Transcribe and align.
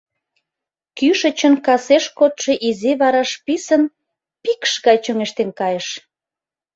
кӱшычын 0.97 1.53
касеш 1.65 2.05
кодшо 2.17 2.51
изи 2.67 2.91
вараш 2.99 3.31
писын, 3.45 3.83
пикш 4.43 4.71
гай 4.85 4.97
чоҥештен 5.03 5.49
кайыш; 5.59 5.87